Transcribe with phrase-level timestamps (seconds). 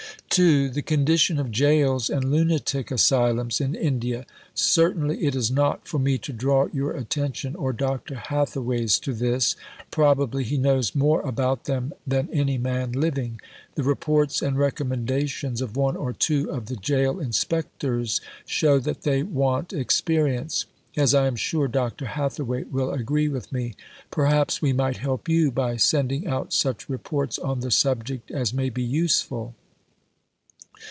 [0.35, 4.25] (2) The condition of Jails and Lunatic Asylums in India.
[4.53, 8.15] Certainly it is not for me to draw your attention or Dr.
[8.15, 9.57] Hathaway's to this.
[9.91, 13.41] Probably he knows more about them than any man living.
[13.75, 19.23] The reports and recommendations of one or two of the Jail Inspectors shew that they
[19.23, 20.65] want experience:
[20.95, 22.05] as I am sure Dr.
[22.05, 23.73] Hathaway will agree with me.
[24.11, 28.69] Perhaps we might help you by sending out such Reports on the subject as may
[28.69, 29.55] be useful.